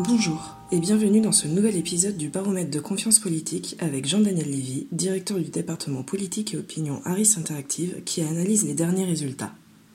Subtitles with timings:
[0.00, 4.86] Bonjour et bienvenue dans ce nouvel épisode du baromètre de confiance politique avec Jean-Daniel Lévy,
[4.92, 9.52] directeur du département politique et opinion Harris Interactive, qui analyse les derniers résultats.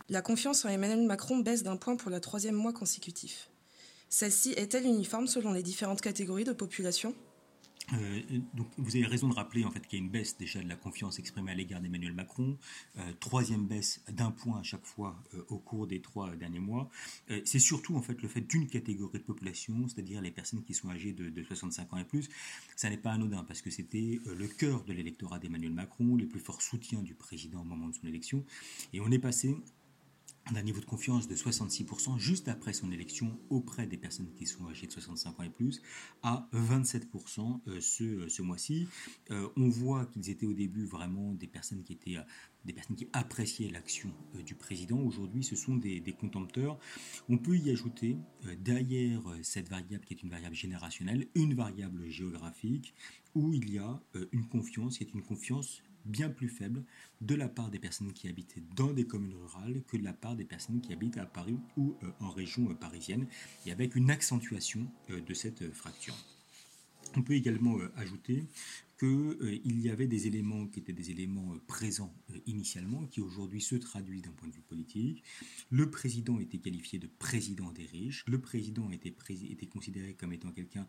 [0.10, 3.50] La confiance en Emmanuel Macron baisse d'un point pour le troisième mois consécutif.
[4.10, 7.16] Celle-ci est-elle uniforme selon les différentes catégories de population?
[7.92, 8.22] Euh,
[8.54, 10.70] donc, vous avez raison de rappeler en fait qu'il y a une baisse déjà de
[10.70, 12.58] la confiance exprimée à l'égard d'Emmanuel Macron,
[12.98, 16.90] euh, troisième baisse d'un point à chaque fois euh, au cours des trois derniers mois.
[17.46, 20.90] c'est surtout en fait le fait d'une catégorie de population, c'est-à-dire les personnes qui sont
[20.90, 22.30] âgées de, de 65 ans et plus.
[22.76, 26.40] Ça n'est pas anodin parce que c'était le cœur de l'électorat d'Emmanuel Macron, les plus
[26.40, 28.44] forts soutiens du président au moment de son élection,
[28.94, 29.56] et on est passé
[30.54, 34.68] d'un niveau de confiance de 66% juste après son élection auprès des personnes qui sont
[34.68, 35.82] âgées de 65 ans et plus
[36.22, 38.88] à 27% euh, ce, euh, ce mois-ci.
[39.32, 42.18] Euh, on voit qu'ils étaient au début vraiment des personnes qui étaient
[42.66, 44.10] des personnes qui appréciaient l'action
[44.46, 44.98] du président.
[44.98, 46.80] Aujourd'hui, ce sont des, des, contempteurs.
[47.28, 48.16] On peut y ajouter
[48.58, 52.94] derrière cette variable qui est une variable générationnelle, une variable géographique
[53.36, 56.84] où il y a une confiance qui est une confiance bien plus faible
[57.22, 60.36] de la part des personnes qui habitent dans des communes rurales que de la part
[60.36, 63.28] des personnes qui habitent à Paris ou euh, en région euh, parisienne,
[63.66, 66.16] et avec une accentuation euh, de cette fracture.
[67.16, 68.44] On peut également ajouter
[68.98, 72.12] qu'il y avait des éléments qui étaient des éléments présents
[72.48, 75.24] initialement, qui aujourd'hui se traduisent d'un point de vue politique.
[75.70, 80.52] Le président était qualifié de président des riches, le président était, était considéré comme étant
[80.52, 80.88] quelqu'un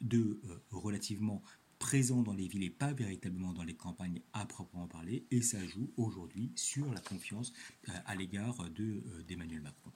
[0.00, 0.40] de
[0.70, 1.42] relativement
[1.80, 5.66] présent dans les villes et pas véritablement dans les campagnes à proprement parler, et ça
[5.66, 7.52] joue aujourd'hui sur la confiance
[7.88, 9.90] euh, à l'égard euh, d'Emmanuel Macron.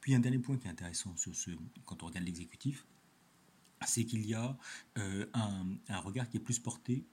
[0.00, 1.52] Puis un dernier point qui est intéressant sur ce,
[1.84, 2.86] quand on regarde l'exécutif,
[3.86, 4.56] c'est qu'il y a
[4.98, 7.04] euh, un, un regard qui est plus porté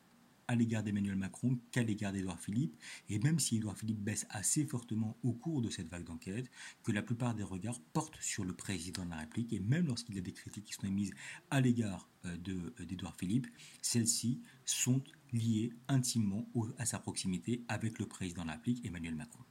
[0.48, 2.76] à l'égard d'Emmanuel Macron qu'à l'égard d'Edouard Philippe,
[3.10, 6.50] et même si Edouard Philippe baisse assez fortement au cours de cette vague d'enquête,
[6.84, 10.16] que la plupart des regards portent sur le président de la République, et même lorsqu'il
[10.16, 11.14] y a des critiques qui sont émises
[11.50, 13.48] à l'égard euh, euh, d'Edouard Philippe,
[13.82, 19.44] celles-ci sont liées intimement à sa proximité avec le président de la République, Emmanuel Macron.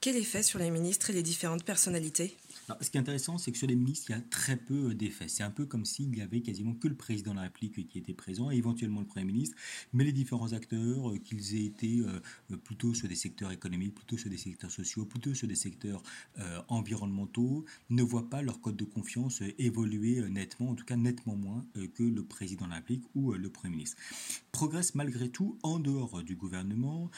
[0.00, 2.36] Quel effet sur les ministres et les différentes personnalités?
[2.80, 5.26] Ce qui est intéressant, c'est que sur les ministres, il y a très peu d'effets.
[5.26, 7.98] C'est un peu comme s'il n'y avait quasiment que le président de la République qui
[7.98, 9.56] était présent éventuellement le Premier ministre,
[9.92, 14.16] mais les différents acteurs, euh, qu'ils aient été euh, plutôt sur des secteurs économiques, plutôt
[14.16, 16.02] sur des secteurs sociaux, plutôt sur des secteurs
[16.38, 21.34] euh, environnementaux, ne voient pas leur code de confiance évoluer nettement, en tout cas nettement
[21.34, 23.96] moins que le président de la République ou le Premier ministre.
[24.52, 27.10] Progresse malgré tout en dehors du gouvernement,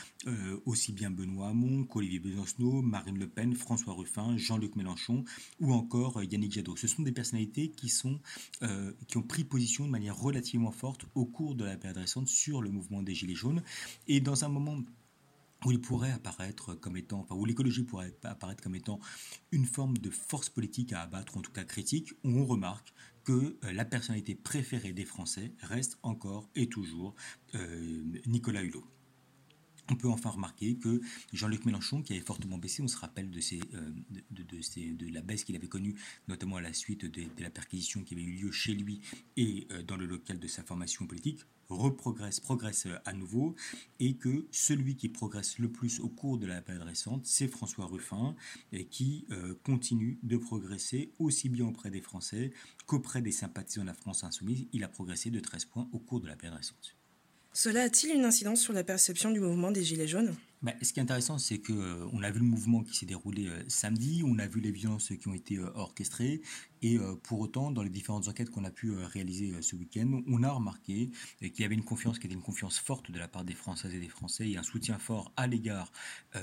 [0.64, 5.24] aussi bien Benoît Hamon qu'Olivier Besancenot, Marine Le Pen, François Ruffin, Jean-Luc Mélenchon
[5.60, 6.76] ou encore euh, Yannick Jadot.
[6.76, 8.20] Ce sont des personnalités qui, sont,
[8.62, 12.28] euh, qui ont pris position de manière relativement forte au cours de la période récente
[12.28, 13.62] sur le mouvement des Gilets jaunes.
[14.08, 14.78] Et dans un moment
[15.64, 18.98] où il pourrait apparaître comme étant, où l'écologie pourrait apparaître comme étant
[19.52, 22.94] une forme de force politique à abattre, en tout cas critique, on remarque
[23.24, 27.14] que euh, la personnalité préférée des Français reste encore et toujours
[28.26, 28.86] Nicolas Hulot.
[29.90, 31.00] On peut enfin remarquer que
[31.32, 33.40] Jean-Luc Mélenchon, qui avait fortement baissé, on se rappelle de,
[33.74, 35.96] euh, la baisse qu'il avait connue,
[36.28, 39.00] notamment à la suite de, la perquisition qui avait eu lieu chez lui
[39.36, 43.56] et euh, dans le local de sa formation politique, reprogresse, progresse euh, à nouveau,
[43.98, 47.86] et que celui qui progresse le plus au cours de la période récente, c'est François
[47.86, 48.36] Ruffin,
[48.90, 49.26] qui
[49.64, 52.52] continue de progresser aussi bien auprès des Français
[52.86, 54.66] qu'auprès des sympathisants de la France insoumise.
[54.72, 56.99] Il a progressé de 13 points au cours de la période récente.
[57.52, 60.36] Cela a-t-il une incidence sur la perception du mouvement des Gilets jaunes?
[60.82, 63.62] Ce qui est intéressant, c'est qu'on euh, a vu le mouvement qui s'est déroulé euh,
[63.68, 66.42] samedi, on a vu les violences qui ont été euh, orchestrées,
[66.82, 70.50] et pour autant, dans les différentes enquêtes qu'on a pu réaliser ce week-end, on a
[70.50, 73.52] remarqué qu'il y avait une confiance qui était une confiance forte de la part des
[73.52, 75.92] Françaises et des Français, et un soutien fort à l'égard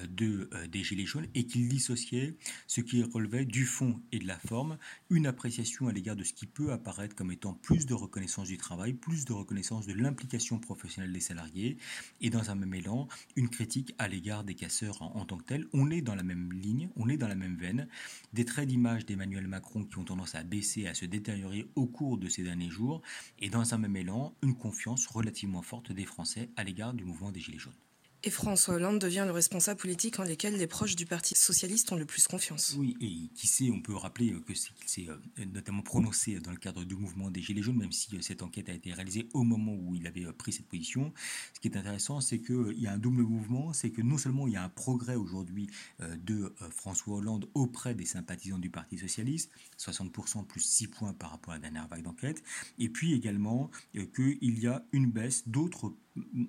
[0.07, 2.35] de, des Gilets jaunes, et qu'ils dissociaient
[2.67, 4.77] ce qui relevait du fond et de la forme,
[5.09, 8.57] une appréciation à l'égard de ce qui peut apparaître comme étant plus de reconnaissance du
[8.57, 11.77] travail, plus de reconnaissance de l'implication professionnelle des salariés,
[12.21, 15.67] et dans un même élan, une critique à l'égard des casseurs en, tant que tels.
[15.73, 17.87] On est dans la même ligne, on est dans la même veine.
[18.33, 22.17] Des traits d'image d'Emmanuel Macron qui ont tendance à baisser, à se détériorer au cours
[22.17, 23.01] de ces derniers jours,
[23.39, 27.31] et dans un même élan, une confiance relativement forte des Français à l'égard du mouvement
[27.31, 27.73] des Gilets jaunes.
[28.23, 31.95] Et François Hollande devient le responsable politique en lequel les proches du Parti socialiste ont
[31.95, 32.75] le plus confiance.
[32.75, 36.83] Oui, et qui sait, on peut rappeler que s'est euh, notamment prononcé dans le cadre
[36.83, 39.75] du mouvement des Gilets jaunes, même si euh, cette enquête a été réalisée au moment
[39.75, 41.13] où il avait euh, pris cette position.
[41.53, 44.47] Ce qui est intéressant, c'est qu'il y a un double mouvement, c'est que non seulement
[44.47, 45.67] il y a un progrès aujourd'hui
[45.99, 51.53] de François Hollande auprès des sympathisants du Parti socialiste, 60% plus 6 points par rapport
[51.53, 52.43] à la dernière vague d'enquête,
[52.79, 55.93] et puis également qu'il y a une baisse d'autres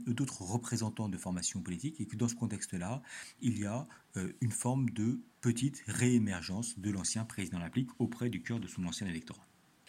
[0.06, 3.02] d'autres représentants de formations politiques et que dans ce contexte-là,
[3.40, 3.86] il y a
[4.16, 8.60] euh, une forme de petite réémergence de l'ancien président de la République auprès du cœur
[8.60, 9.44] de son ancien électorat.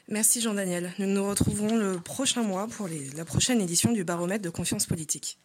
[0.07, 0.93] Merci Jean-Daniel.
[0.97, 5.37] Nous nous retrouverons le prochain mois pour la prochaine édition du baromètre de confiance politique.